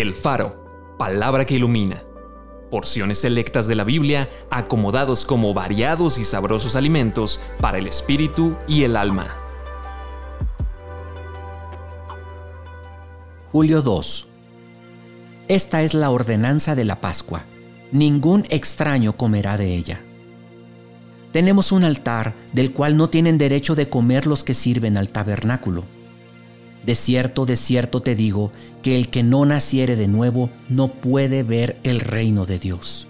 [0.00, 2.04] El Faro, palabra que ilumina.
[2.70, 8.84] Porciones selectas de la Biblia acomodados como variados y sabrosos alimentos para el espíritu y
[8.84, 9.26] el alma.
[13.50, 14.28] Julio 2.
[15.48, 17.44] Esta es la ordenanza de la Pascua.
[17.90, 20.00] Ningún extraño comerá de ella.
[21.32, 25.97] Tenemos un altar del cual no tienen derecho de comer los que sirven al tabernáculo
[26.88, 28.50] de cierto, de cierto te digo,
[28.80, 33.06] que el que no naciere de nuevo no puede ver el reino de Dios.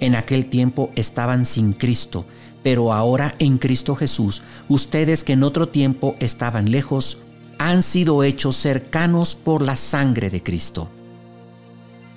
[0.00, 2.24] En aquel tiempo estaban sin Cristo,
[2.64, 7.18] pero ahora en Cristo Jesús, ustedes que en otro tiempo estaban lejos,
[7.58, 10.88] han sido hechos cercanos por la sangre de Cristo.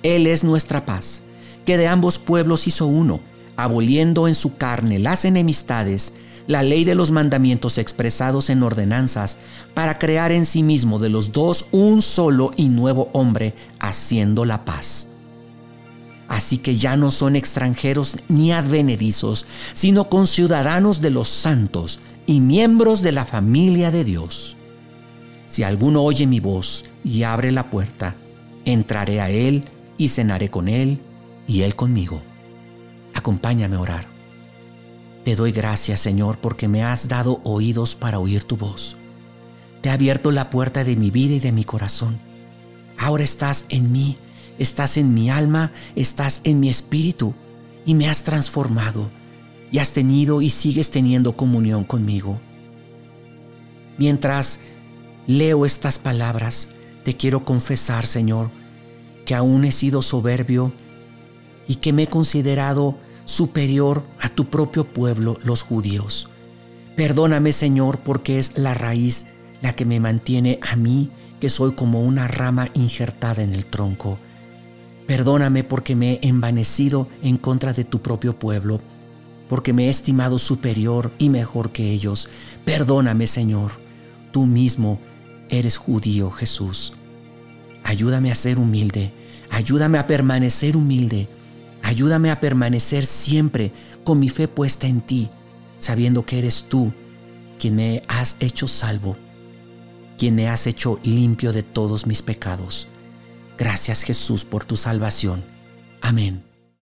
[0.02, 1.22] Él es nuestra paz,
[1.64, 3.20] que de ambos pueblos hizo uno,
[3.54, 6.14] aboliendo en su carne las enemistades,
[6.50, 9.36] la ley de los mandamientos expresados en ordenanzas
[9.72, 14.64] para crear en sí mismo de los dos un solo y nuevo hombre, haciendo la
[14.64, 15.10] paz.
[16.26, 23.00] Así que ya no son extranjeros ni advenedizos, sino conciudadanos de los santos y miembros
[23.02, 24.56] de la familia de Dios.
[25.46, 28.16] Si alguno oye mi voz y abre la puerta,
[28.64, 29.66] entraré a él
[29.98, 30.98] y cenaré con él
[31.46, 32.20] y él conmigo.
[33.14, 34.19] Acompáñame a orar.
[35.24, 38.96] Te doy gracias, Señor, porque me has dado oídos para oír tu voz.
[39.82, 42.18] Te ha abierto la puerta de mi vida y de mi corazón.
[42.98, 44.16] Ahora estás en mí,
[44.58, 47.34] estás en mi alma, estás en mi espíritu
[47.84, 49.10] y me has transformado
[49.72, 52.40] y has tenido y sigues teniendo comunión conmigo.
[53.98, 54.60] Mientras
[55.26, 56.68] leo estas palabras,
[57.04, 58.50] te quiero confesar, Señor,
[59.24, 60.72] que aún he sido soberbio
[61.68, 62.96] y que me he considerado
[63.30, 66.28] superior a tu propio pueblo, los judíos.
[66.96, 69.26] Perdóname, Señor, porque es la raíz
[69.62, 74.18] la que me mantiene a mí, que soy como una rama injertada en el tronco.
[75.06, 78.80] Perdóname porque me he envanecido en contra de tu propio pueblo,
[79.48, 82.28] porque me he estimado superior y mejor que ellos.
[82.64, 83.72] Perdóname, Señor.
[84.32, 85.00] Tú mismo
[85.48, 86.94] eres judío, Jesús.
[87.84, 89.12] Ayúdame a ser humilde.
[89.50, 91.28] Ayúdame a permanecer humilde
[91.90, 93.72] Ayúdame a permanecer siempre
[94.04, 95.28] con mi fe puesta en ti,
[95.80, 96.92] sabiendo que eres tú
[97.58, 99.16] quien me has hecho salvo,
[100.16, 102.86] quien me has hecho limpio de todos mis pecados.
[103.58, 105.42] Gracias Jesús por tu salvación.
[106.00, 106.49] Amén.